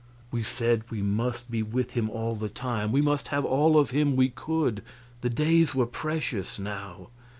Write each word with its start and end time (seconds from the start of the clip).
We 0.31 0.41
said 0.41 0.89
we 0.89 1.03
must 1.03 1.51
be 1.51 1.61
with 1.61 1.91
him 1.91 2.09
all 2.09 2.35
the 2.35 2.49
time; 2.49 2.91
we 2.91 3.01
must 3.01 3.27
have 3.27 3.45
all 3.45 3.77
of 3.77 3.91
him 3.91 4.15
we 4.15 4.29
could; 4.29 4.81
the 5.21 5.29
days 5.29 5.75
were 5.75 5.85
precious 5.85 6.57
now. 6.57 7.09